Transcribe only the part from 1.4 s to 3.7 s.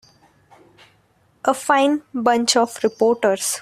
A fine bunch of reporters.